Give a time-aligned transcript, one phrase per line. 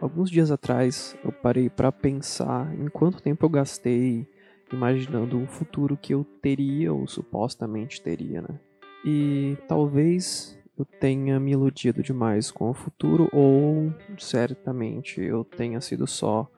[0.00, 4.26] alguns dias atrás eu parei para pensar em quanto tempo eu gastei
[4.72, 8.60] imaginando o futuro que eu teria ou supostamente teria, né?
[9.04, 16.06] E talvez eu tenha me iludido demais com o futuro ou certamente eu tenha sido
[16.06, 16.50] só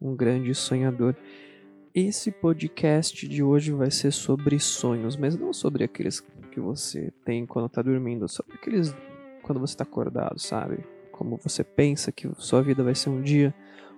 [0.00, 1.14] um grande sonhador.
[1.94, 6.20] Esse podcast de hoje vai ser sobre sonhos, mas não sobre aqueles
[6.50, 8.94] que você tem quando tá dormindo, sobre aqueles
[9.42, 10.84] quando você tá acordado, sabe?
[11.12, 13.54] Como você pensa que sua vida vai ser um dia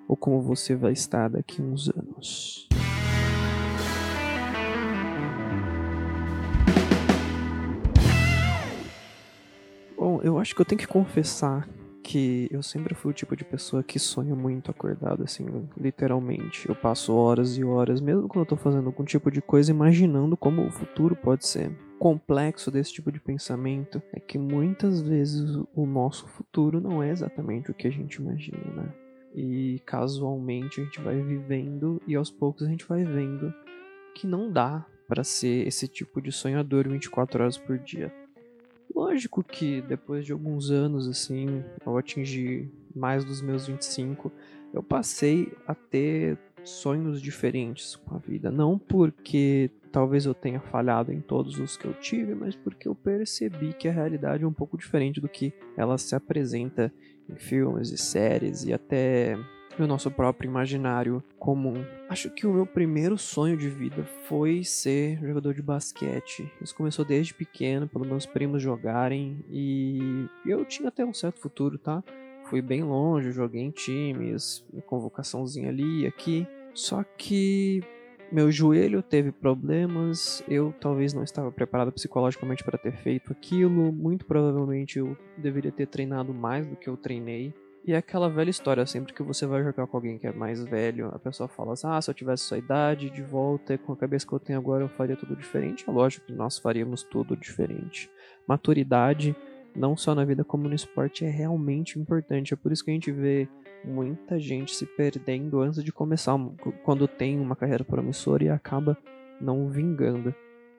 [0.06, 2.68] ou como você vai estar daqui uns anos.
[9.96, 11.66] Bom, eu acho que eu tenho que confessar
[12.02, 16.68] que eu sempre fui o tipo de pessoa que sonha muito acordado, assim, literalmente.
[16.68, 20.36] Eu passo horas e horas, mesmo quando eu tô fazendo algum tipo de coisa, imaginando
[20.36, 21.74] como o futuro pode ser.
[21.98, 27.70] Complexo desse tipo de pensamento é que muitas vezes o nosso futuro não é exatamente
[27.70, 28.94] o que a gente imagina, né?
[29.34, 33.52] E casualmente a gente vai vivendo e aos poucos a gente vai vendo
[34.14, 38.12] que não dá para ser esse tipo de sonhador 24 horas por dia.
[38.94, 44.30] Lógico que depois de alguns anos, assim, ao atingir mais dos meus 25,
[44.72, 48.50] eu passei a ter sonhos diferentes com a vida.
[48.50, 52.96] Não porque talvez eu tenha falhado em todos os que eu tive, mas porque eu
[52.96, 56.92] percebi que a realidade é um pouco diferente do que ela se apresenta
[57.30, 59.38] em filmes e séries e até
[59.78, 61.84] no nosso próprio imaginário comum.
[62.08, 66.50] Acho que o meu primeiro sonho de vida foi ser jogador de basquete.
[66.60, 71.78] Isso começou desde pequeno, pelos meus primos jogarem, e eu tinha até um certo futuro,
[71.78, 72.02] tá?
[72.46, 76.48] Fui bem longe, joguei em times, convocaçãozinha ali e aqui.
[76.74, 77.80] Só que
[78.34, 84.26] meu joelho teve problemas, eu talvez não estava preparado psicologicamente para ter feito aquilo, muito
[84.26, 87.54] provavelmente eu deveria ter treinado mais do que eu treinei.
[87.86, 90.64] E é aquela velha história, sempre que você vai jogar com alguém que é mais
[90.64, 93.96] velho, a pessoa fala assim, ah, se eu tivesse sua idade de volta, com a
[93.96, 95.84] cabeça que eu tenho agora, eu faria tudo diferente.
[95.86, 98.10] É lógico que nós faríamos tudo diferente.
[98.48, 99.36] Maturidade,
[99.76, 102.52] não só na vida como no esporte, é realmente importante.
[102.52, 103.48] É por isso que a gente vê
[103.84, 106.36] muita gente se perdendo antes de começar,
[106.82, 108.96] quando tem uma carreira promissora e acaba
[109.40, 110.34] não vingando.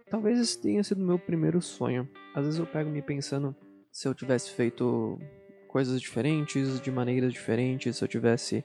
[0.10, 2.08] Talvez esse tenha sido meu primeiro sonho.
[2.34, 3.56] Às vezes eu pego me pensando
[3.92, 5.20] se eu tivesse feito
[5.68, 8.64] coisas diferentes, de maneiras diferentes, se eu tivesse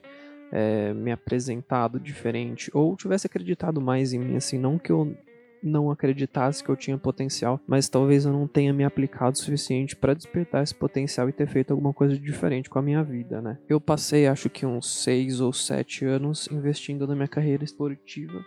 [0.51, 5.15] é, me apresentado diferente, ou tivesse acreditado mais em mim, assim, não que eu
[5.63, 9.95] não acreditasse que eu tinha potencial, mas talvez eu não tenha me aplicado o suficiente
[9.95, 13.57] para despertar esse potencial e ter feito alguma coisa diferente com a minha vida, né?
[13.69, 18.43] Eu passei, acho que uns seis ou sete anos investindo na minha carreira esportiva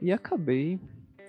[0.00, 0.80] e acabei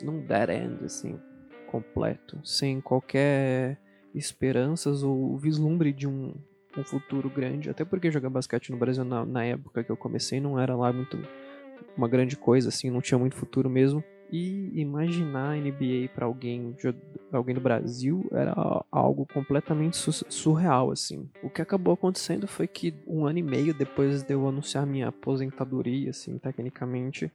[0.04, 1.20] num dead end, assim,
[1.68, 3.78] completo, sem qualquer
[4.14, 6.34] esperanças ou vislumbre de um
[6.78, 10.40] um futuro grande, até porque jogar basquete no Brasil na, na época que eu comecei
[10.40, 11.18] não era lá muito
[11.98, 14.04] uma grande coisa, assim, não tinha muito futuro mesmo.
[14.32, 16.76] E imaginar NBA para alguém,
[17.32, 18.54] alguém do Brasil era
[18.92, 21.28] algo completamente surreal, assim.
[21.42, 25.08] O que acabou acontecendo foi que um ano e meio depois de eu anunciar minha
[25.08, 27.32] aposentadoria, assim, tecnicamente,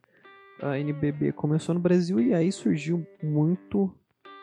[0.62, 3.92] a NBB começou no Brasil e aí surgiu muito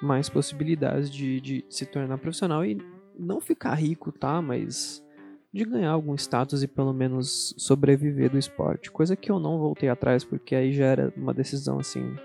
[0.02, 2.78] mais possibilidades de, de se tornar profissional e
[3.18, 4.42] não ficar rico, tá?
[4.42, 5.02] Mas
[5.54, 8.92] de ganhar algum status e pelo menos sobreviver do esporte.
[8.92, 12.16] Coisa que eu não voltei atrás, porque aí já era uma decisão assim.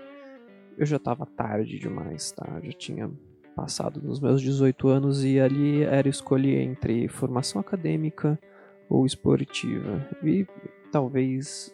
[0.77, 2.59] Eu já tava tarde demais, tá?
[2.63, 3.11] Já tinha
[3.55, 8.39] passado nos meus 18 anos e ali era escolher entre formação acadêmica
[8.87, 10.07] ou esportiva.
[10.23, 10.45] E
[10.91, 11.73] talvez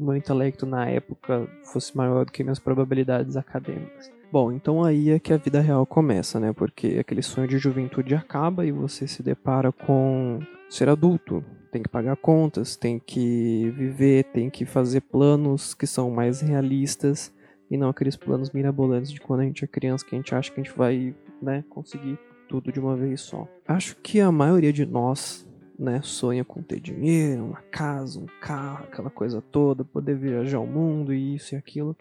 [0.00, 4.12] o meu intelecto na época fosse maior do que minhas probabilidades acadêmicas.
[4.30, 6.52] Bom, então aí é que a vida real começa, né?
[6.52, 11.44] Porque aquele sonho de juventude acaba e você se depara com ser adulto.
[11.72, 17.32] Tem que pagar contas, tem que viver, tem que fazer planos que são mais realistas
[17.70, 20.50] e não aqueles planos mirabolantes de quando a gente é criança que a gente acha
[20.52, 22.18] que a gente vai, né, conseguir
[22.48, 23.48] tudo de uma vez só.
[23.66, 28.84] Acho que a maioria de nós, né, sonha com ter dinheiro, uma casa, um carro,
[28.84, 31.96] aquela coisa toda, poder viajar o mundo e isso e aquilo.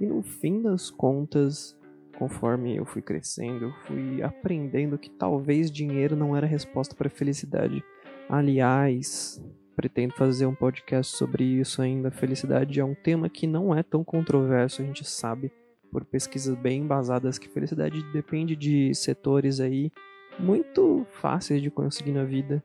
[0.00, 1.76] E no fim das contas,
[2.18, 7.08] conforme eu fui crescendo, eu fui aprendendo que talvez dinheiro não era a resposta para
[7.08, 7.82] felicidade.
[8.28, 9.42] Aliás,
[9.76, 12.10] pretendo fazer um podcast sobre isso ainda.
[12.10, 15.52] Felicidade é um tema que não é tão controverso, a gente sabe
[15.92, 19.92] por pesquisas bem embasadas que felicidade depende de setores aí
[20.38, 22.62] muito fáceis de conseguir na vida.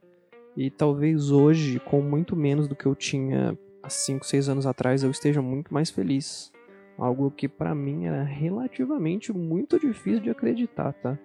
[0.55, 5.03] E talvez hoje, com muito menos do que eu tinha há 5, 6 anos atrás,
[5.03, 6.51] eu esteja muito mais feliz.
[6.97, 11.17] Algo que para mim era relativamente muito difícil de acreditar, tá?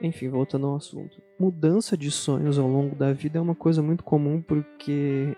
[0.00, 1.20] Enfim, voltando ao assunto.
[1.38, 5.36] Mudança de sonhos ao longo da vida é uma coisa muito comum porque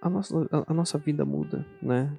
[0.00, 2.16] a nossa, a, a nossa vida muda, né?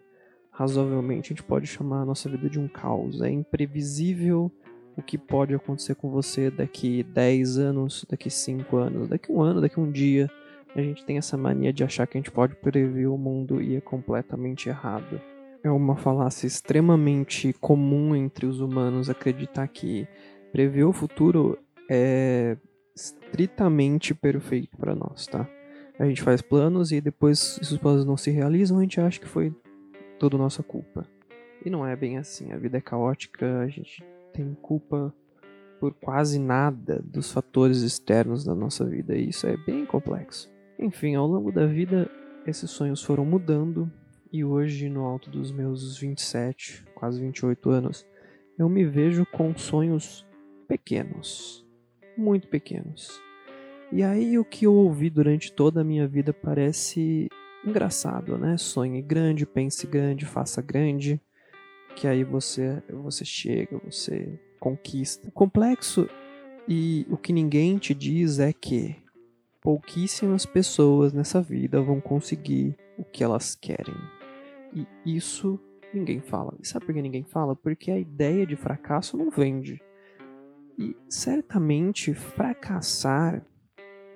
[0.52, 3.22] Razoavelmente, a gente pode chamar a nossa vida de um caos.
[3.22, 4.52] É imprevisível
[4.98, 9.62] o que pode acontecer com você daqui 10 anos, daqui 5 anos, daqui um ano,
[9.62, 10.30] daqui um dia.
[10.74, 13.76] A gente tem essa mania de achar que a gente pode prever o mundo e
[13.76, 15.22] é completamente errado.
[15.64, 20.08] É uma falácia extremamente comum entre os humanos acreditar que
[20.52, 21.58] prever o futuro
[21.90, 22.58] é
[22.96, 25.48] estritamente perfeito para nós, tá?
[26.00, 29.20] A gente faz planos e depois, se os planos não se realizam, a gente acha
[29.20, 29.54] que foi
[30.20, 31.06] tudo nossa culpa.
[31.64, 32.52] E não é bem assim.
[32.52, 34.04] A vida é caótica, a gente
[34.34, 35.14] tem culpa
[35.80, 40.52] por quase nada dos fatores externos da nossa vida e isso é bem complexo.
[40.80, 42.10] Enfim, ao longo da vida,
[42.46, 43.92] esses sonhos foram mudando
[44.32, 48.06] e hoje, no alto dos meus 27, quase 28 anos,
[48.58, 50.26] eu me vejo com sonhos
[50.68, 51.65] pequenos,
[52.18, 53.22] muito pequenos.
[53.92, 57.30] E aí o que eu ouvi durante toda a minha vida parece
[57.66, 58.58] engraçado, né?
[58.58, 61.22] Sonhe grande, pense grande, faça grande,
[61.96, 65.28] que aí você você chega, você conquista.
[65.28, 66.10] O complexo
[66.68, 68.96] e o que ninguém te diz é que
[69.62, 73.96] pouquíssimas pessoas nessa vida vão conseguir o que elas querem.
[74.74, 75.60] E isso
[75.94, 76.54] ninguém fala.
[76.62, 77.56] E sabe por que ninguém fala?
[77.56, 79.82] Porque a ideia de fracasso não vende.
[80.78, 83.46] E certamente fracassar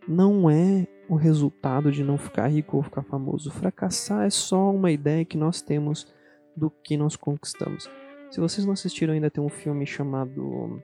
[0.08, 3.52] não é o resultado de não ficar rico ou ficar famoso.
[3.52, 6.14] Fracassar é só uma ideia que nós temos
[6.56, 7.90] do que nós conquistamos.
[8.30, 10.82] Se vocês não assistiram ainda, tem um filme chamado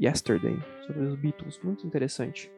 [0.00, 2.50] Yesterday, sobre os Beatles, muito interessante.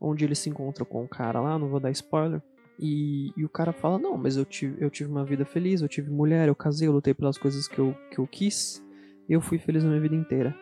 [0.00, 2.42] Onde eles se encontram com um cara lá, não vou dar spoiler.
[2.78, 5.88] E, e, o cara fala: Não, mas eu tive, eu tive uma vida feliz, eu
[5.88, 8.84] tive mulher, eu casei, eu lutei pelas coisas que eu, que eu quis,
[9.28, 10.54] eu fui feliz na minha vida inteira.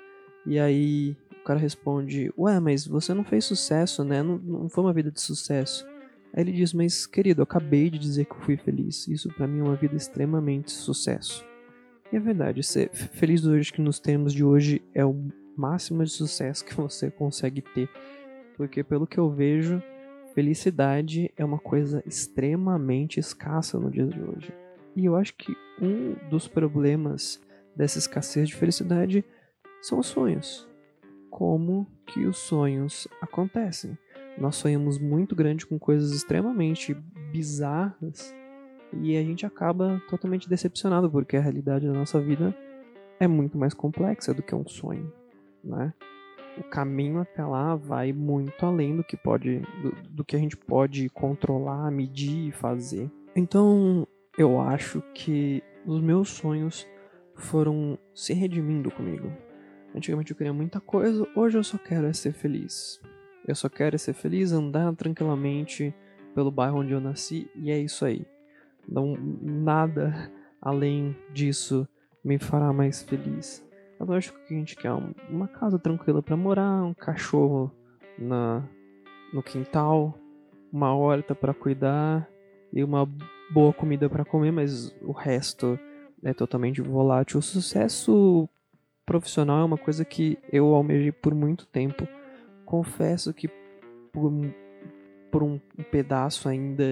[0.46, 4.22] E aí cara responde: Ué, mas você não fez sucesso, né?
[4.22, 5.86] Não, não foi uma vida de sucesso.
[6.34, 9.06] Aí ele diz: Mas querido, eu acabei de dizer que eu fui feliz.
[9.06, 11.44] Isso para mim é uma vida extremamente sucesso.
[12.12, 15.16] E é verdade, ser feliz hoje que nos temos de hoje é o
[15.56, 17.88] máximo de sucesso que você consegue ter.
[18.56, 19.82] Porque pelo que eu vejo,
[20.34, 24.52] felicidade é uma coisa extremamente escassa no dia de hoje.
[24.94, 27.40] E eu acho que um dos problemas
[27.74, 29.24] dessa escassez de felicidade
[29.82, 30.66] são os sonhos.
[31.36, 33.98] Como que os sonhos acontecem?
[34.38, 36.94] Nós sonhamos muito grande com coisas extremamente
[37.30, 38.34] bizarras
[39.02, 42.56] e a gente acaba totalmente decepcionado porque a realidade da nossa vida
[43.20, 45.12] é muito mais complexa do que um sonho,
[45.62, 45.92] né?
[46.56, 50.56] O caminho até lá vai muito além do que pode do, do que a gente
[50.56, 53.10] pode controlar, medir e fazer.
[53.36, 54.08] Então,
[54.38, 56.88] eu acho que os meus sonhos
[57.34, 59.30] foram se redimindo comigo.
[59.96, 63.00] Antigamente eu queria muita coisa, hoje eu só quero é ser feliz.
[63.48, 65.94] Eu só quero é ser feliz, andar tranquilamente
[66.34, 68.26] pelo bairro onde eu nasci e é isso aí.
[68.86, 71.88] Não, nada além disso
[72.22, 73.66] me fará mais feliz.
[73.98, 74.92] Eu acho que a gente quer
[75.30, 77.72] uma casa tranquila para morar, um cachorro
[78.18, 78.68] na
[79.32, 80.18] no quintal,
[80.70, 82.28] uma horta para cuidar
[82.72, 83.08] e uma
[83.50, 85.78] boa comida para comer, mas o resto
[86.22, 87.38] é totalmente volátil.
[87.38, 88.48] O sucesso
[89.06, 92.06] profissional é uma coisa que eu almejei por muito tempo.
[92.64, 93.48] Confesso que
[94.12, 94.32] por,
[95.30, 95.58] por um
[95.90, 96.84] pedaço ainda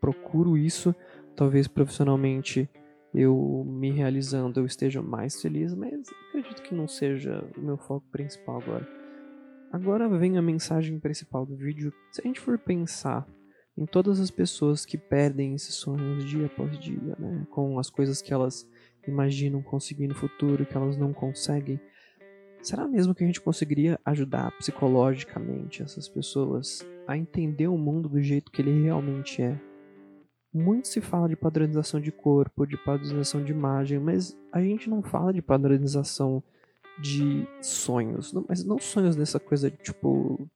[0.00, 0.94] procuro isso.
[1.36, 2.68] Talvez profissionalmente
[3.14, 8.06] eu me realizando eu esteja mais feliz, mas acredito que não seja o meu foco
[8.10, 8.88] principal agora.
[9.72, 11.92] Agora vem a mensagem principal do vídeo.
[12.10, 13.26] Se a gente for pensar
[13.76, 18.20] em todas as pessoas que perdem esses sonhos dia após dia, né, com as coisas
[18.20, 18.68] que elas
[19.08, 21.80] imaginam conseguir no futuro que elas não conseguem,
[22.60, 28.20] será mesmo que a gente conseguiria ajudar psicologicamente essas pessoas a entender o mundo do
[28.20, 29.58] jeito que ele realmente é?
[30.52, 35.00] Muito se fala de padronização de corpo, de padronização de imagem, mas a gente não
[35.00, 36.42] fala de padronização
[37.00, 38.32] de sonhos.
[38.32, 40.50] Não, mas não sonhos dessa coisa tipo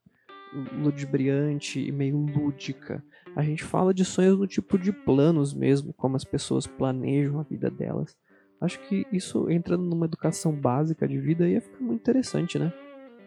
[0.73, 3.05] ludibriante e meio lúdica.
[3.35, 7.43] A gente fala de sonhos no tipo de planos mesmo, como as pessoas planejam a
[7.43, 8.17] vida delas.
[8.65, 12.73] Acho que isso entra numa educação básica de vida ia ficar muito interessante, né?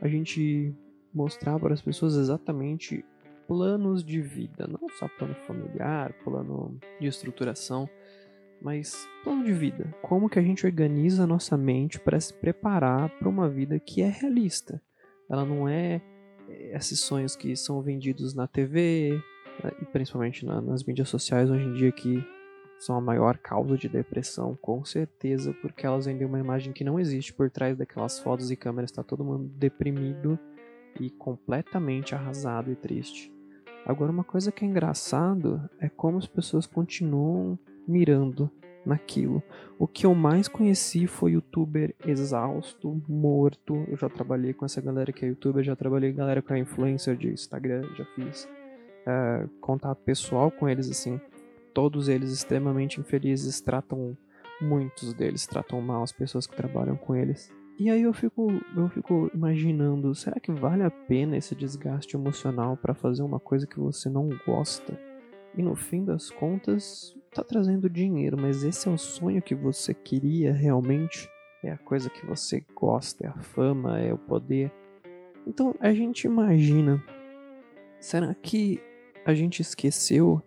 [0.01, 0.73] A gente
[1.13, 3.05] mostrar para as pessoas exatamente
[3.47, 7.89] planos de vida, não só plano familiar, plano de estruturação,
[8.61, 9.93] mas plano de vida.
[10.01, 14.01] Como que a gente organiza a nossa mente para se preparar para uma vida que
[14.01, 14.81] é realista.
[15.29, 16.01] Ela não é
[16.49, 19.21] eh, esses sonhos que são vendidos na TV
[19.63, 22.23] né, e principalmente nas mídias sociais hoje em dia que
[22.79, 26.99] são a maior causa de depressão, com certeza, porque elas vendem uma imagem que não
[26.99, 30.37] existe por trás daquelas fotos e câmeras, está todo mundo deprimido
[30.99, 33.33] e completamente arrasado e triste.
[33.85, 37.57] Agora, uma coisa que é engraçado é como as pessoas continuam
[37.87, 38.51] mirando
[38.85, 39.43] naquilo.
[39.77, 43.85] O que eu mais conheci foi youtuber exausto, morto.
[43.87, 46.57] Eu já trabalhei com essa galera que é youtuber, já trabalhei com galera que é
[46.57, 51.19] influencer de Instagram, já fiz uh, contato pessoal com eles, assim.
[51.77, 54.17] Todos eles extremamente infelizes, tratam
[54.59, 57.53] muitos deles tratam mal as pessoas que trabalham com eles.
[57.77, 62.75] E aí eu fico, eu fico imaginando, será que vale a pena esse desgaste emocional
[62.75, 64.99] para fazer uma coisa que você não gosta?
[65.55, 69.93] E no fim das contas, tá trazendo dinheiro, mas esse é o sonho que você
[69.93, 71.29] queria realmente?
[71.63, 74.71] É a coisa que você gosta, é a fama, é o poder.
[75.45, 77.03] Então a gente imagina,
[77.99, 78.81] será que
[79.23, 80.41] a gente esqueceu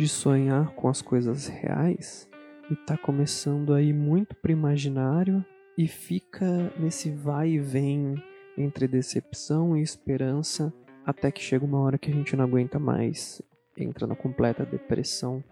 [0.00, 2.26] de sonhar com as coisas reais
[2.70, 5.44] e tá começando a ir muito pro imaginário
[5.76, 8.14] e fica nesse vai e vem
[8.56, 10.72] entre decepção e esperança
[11.04, 13.42] até que chega uma hora que a gente não aguenta mais,
[13.76, 15.44] entra na completa depressão.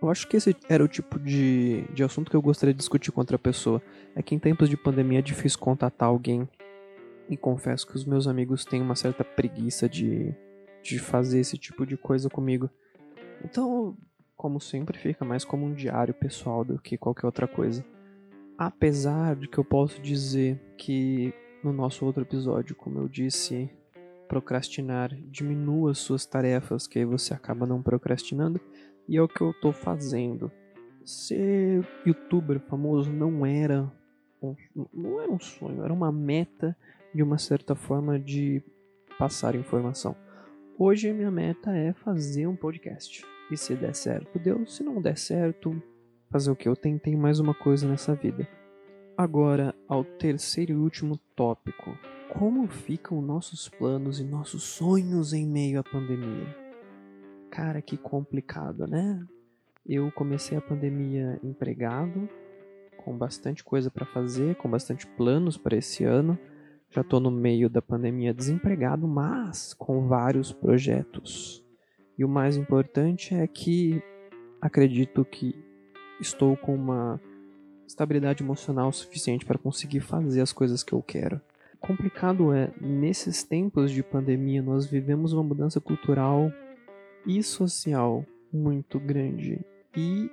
[0.00, 3.10] Eu acho que esse era o tipo de, de assunto que eu gostaria de discutir
[3.10, 3.82] com outra pessoa.
[4.14, 6.48] É que em tempos de pandemia é difícil contatar alguém.
[7.28, 10.32] E confesso que os meus amigos têm uma certa preguiça de,
[10.80, 12.70] de fazer esse tipo de coisa comigo.
[13.44, 13.96] Então,
[14.36, 17.84] como sempre, fica mais como um diário pessoal do que qualquer outra coisa.
[18.58, 23.70] Apesar de que eu posso dizer que no nosso outro episódio, como eu disse,
[24.28, 28.60] procrastinar diminua suas tarefas, que aí você acaba não procrastinando,
[29.08, 30.50] e é o que eu estou fazendo.
[31.04, 33.90] Ser youtuber famoso não era
[34.42, 34.54] um,
[34.92, 36.76] não era um sonho, era uma meta
[37.14, 38.62] de uma certa forma de
[39.18, 40.16] passar informação.
[40.78, 43.24] Hoje minha meta é fazer um podcast.
[43.50, 44.66] E se der certo, deu.
[44.66, 45.80] Se não der certo,
[46.30, 46.68] Fazer o que?
[46.68, 48.48] Eu tentei mais uma coisa nessa vida.
[49.16, 51.96] Agora, ao terceiro e último tópico.
[52.28, 56.54] Como ficam nossos planos e nossos sonhos em meio à pandemia?
[57.48, 59.24] Cara, que complicado, né?
[59.86, 62.28] Eu comecei a pandemia empregado,
[62.96, 66.36] com bastante coisa para fazer, com bastante planos para esse ano.
[66.90, 71.64] Já tô no meio da pandemia desempregado, mas com vários projetos.
[72.18, 74.02] E o mais importante é que
[74.60, 75.54] acredito que
[76.20, 77.20] estou com uma
[77.86, 81.40] estabilidade emocional suficiente para conseguir fazer as coisas que eu quero.
[81.78, 86.50] Complicado é, nesses tempos de pandemia, nós vivemos uma mudança cultural
[87.26, 89.60] e social muito grande.
[89.94, 90.30] E,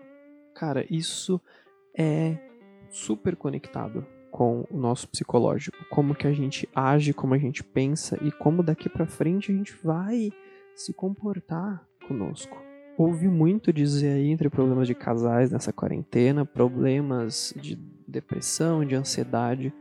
[0.56, 1.42] cara, isso
[1.98, 2.38] é
[2.90, 8.18] super conectado com o nosso psicológico, como que a gente age, como a gente pensa
[8.20, 10.32] e como daqui para frente a gente vai
[10.76, 12.58] se comportar conosco.
[12.98, 17.76] Ouvi muito dizer aí entre problemas de casais nessa quarentena, problemas de
[18.08, 19.72] depressão, de ansiedade,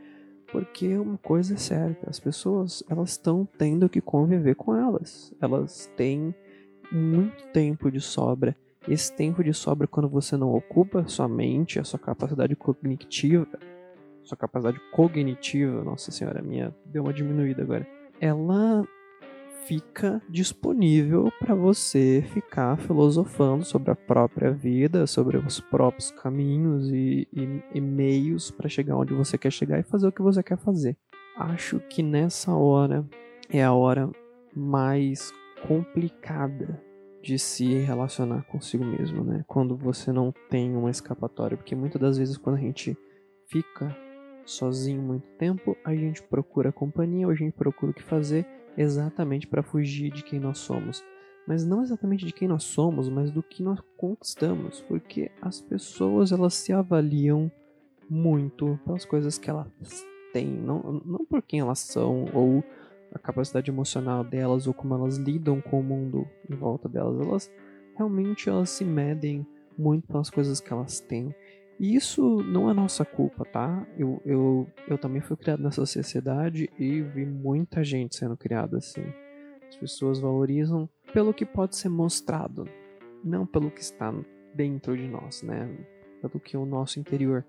[0.49, 5.33] porque uma coisa é certa, as pessoas elas estão tendo que conviver com elas.
[5.41, 6.35] Elas têm
[6.93, 8.55] muito tempo de sobra.
[8.87, 13.59] Esse tempo de sobra quando você não ocupa sua mente, a sua capacidade cognitiva,
[14.25, 17.87] sua capacidade cognitiva, nossa senhora, minha deu uma diminuída agora.
[18.21, 18.87] Ela
[19.67, 27.29] fica disponível para você ficar filosofando sobre a própria vida, sobre os próprios caminhos e,
[27.33, 30.59] e, e meios para chegar onde você quer chegar e fazer o que você quer
[30.59, 30.97] fazer.
[31.37, 33.07] Acho que nessa hora
[33.49, 34.11] é a hora
[34.55, 35.33] mais
[35.67, 36.83] complicada
[37.23, 39.45] de se relacionar consigo mesmo, né?
[39.47, 42.99] Quando você não tem uma escapatória, porque muitas das vezes quando a gente
[43.47, 43.97] fica
[44.45, 48.47] sozinho muito tempo, a gente procura companhia, ou a gente procura o que fazer
[48.77, 51.05] exatamente para fugir de quem nós somos.
[51.47, 56.31] Mas não exatamente de quem nós somos, mas do que nós conquistamos, porque as pessoas
[56.31, 57.51] elas se avaliam
[58.09, 59.69] muito pelas coisas que elas
[60.33, 62.63] têm, não, não por quem elas são ou
[63.15, 67.21] a capacidade emocional delas ou como elas lidam com o mundo em volta delas.
[67.21, 67.53] Elas
[67.97, 69.47] realmente elas se medem
[69.77, 71.35] muito pelas coisas que elas têm.
[71.79, 73.87] E isso não é nossa culpa, tá?
[73.97, 79.05] Eu, eu, eu também fui criado nessa sociedade e vi muita gente sendo criada assim.
[79.69, 82.69] As pessoas valorizam pelo que pode ser mostrado,
[83.25, 84.13] não pelo que está
[84.55, 85.69] dentro de nós, né?
[86.21, 87.45] Pelo que é o nosso interior.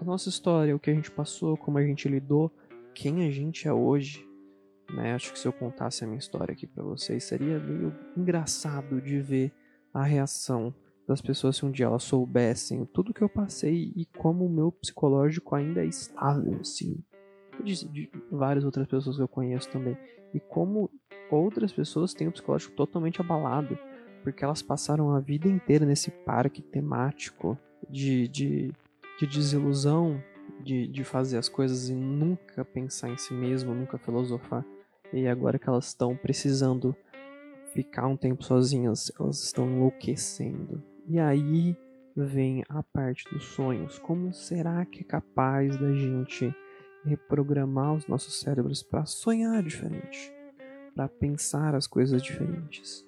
[0.00, 2.50] A nossa história, o que a gente passou, como a gente lidou,
[2.94, 4.26] quem a gente é hoje.
[4.94, 5.14] Né?
[5.14, 9.20] Acho que se eu contasse a minha história aqui para vocês, seria meio engraçado de
[9.20, 9.52] ver
[9.92, 10.72] a reação
[11.08, 14.70] das pessoas se um dia elas soubessem tudo que eu passei e como o meu
[14.70, 17.02] psicológico ainda é estável, assim.
[17.64, 19.96] De, de várias outras pessoas que eu conheço também.
[20.34, 20.90] E como
[21.30, 23.78] outras pessoas têm o psicológico totalmente abalado,
[24.22, 28.72] porque elas passaram a vida inteira nesse parque temático de, de,
[29.18, 30.22] de desilusão,
[30.62, 34.64] de, de fazer as coisas e nunca pensar em si mesmo, nunca filosofar.
[35.10, 36.94] E agora que elas estão precisando
[37.72, 40.82] ficar um tempo sozinhas, elas estão enlouquecendo.
[41.08, 41.74] E aí
[42.14, 43.98] vem a parte dos sonhos.
[43.98, 46.54] Como será que é capaz da gente
[47.02, 50.30] reprogramar os nossos cérebros para sonhar diferente,
[50.94, 53.06] para pensar as coisas diferentes?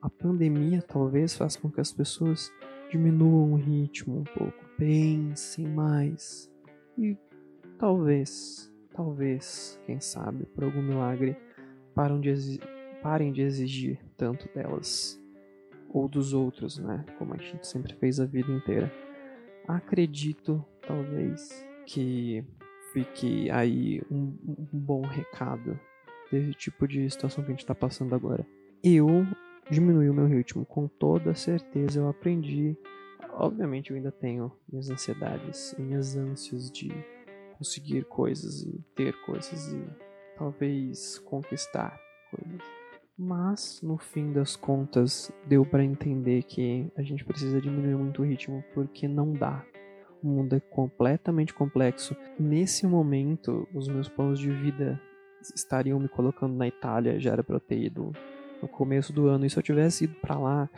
[0.00, 2.50] A pandemia talvez faça com que as pessoas
[2.90, 6.50] diminuam o ritmo um pouco, pensem mais
[6.96, 7.18] e
[7.78, 11.36] talvez, talvez, quem sabe, por algum milagre,
[11.94, 15.21] parem de exigir tanto delas
[15.92, 17.04] ou dos outros, né?
[17.18, 18.92] Como a gente sempre fez a vida inteira.
[19.68, 22.44] Acredito, talvez, que
[22.92, 24.34] fique aí um,
[24.72, 25.78] um bom recado
[26.30, 28.46] desse tipo de situação que a gente está passando agora.
[28.82, 29.26] Eu
[29.70, 32.76] diminui o meu ritmo, com toda certeza eu aprendi.
[33.34, 36.90] Obviamente eu ainda tenho minhas ansiedades minhas ânsias de
[37.56, 39.84] conseguir coisas e ter coisas e
[40.36, 41.98] talvez conquistar
[42.30, 42.81] coisas.
[43.24, 48.24] Mas no fim das contas deu para entender que a gente precisa diminuir muito o
[48.24, 49.64] ritmo porque não dá.
[50.20, 52.16] O mundo é completamente complexo.
[52.36, 55.00] Nesse momento, os meus planos de vida
[55.54, 58.10] estariam me colocando na Itália, já era para ter ido
[58.60, 59.46] no começo do ano.
[59.46, 60.68] E se eu tivesse ido para lá,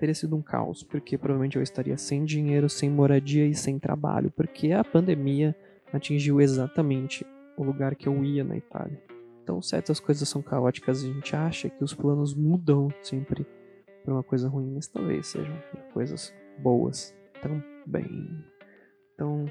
[0.00, 4.32] teria sido um caos, porque provavelmente eu estaria sem dinheiro, sem moradia e sem trabalho,
[4.32, 5.54] porque a pandemia
[5.92, 7.24] atingiu exatamente
[7.56, 9.00] o lugar que eu ia na Itália.
[9.42, 13.44] Então, certas coisas são caóticas, a gente acha que os planos mudam sempre
[14.04, 15.56] para uma coisa ruim, mas talvez sejam
[15.92, 18.44] coisas boas também.
[19.14, 19.46] Então,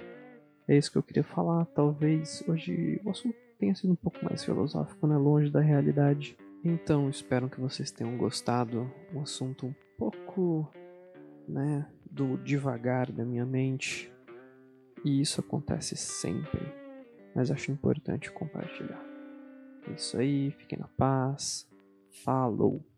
[0.67, 1.65] é isso que eu queria falar.
[1.65, 5.17] Talvez hoje o assunto tenha sido um pouco mais filosófico, né?
[5.17, 6.38] Longe da realidade.
[6.63, 8.91] Então, espero que vocês tenham gostado.
[9.13, 10.71] Um assunto um pouco,
[11.48, 14.12] né, do devagar da minha mente.
[15.03, 16.62] E isso acontece sempre,
[17.36, 19.11] mas acho importante compartilhar.
[19.88, 21.67] É isso aí, fiquem na paz.
[22.23, 22.90] Falou!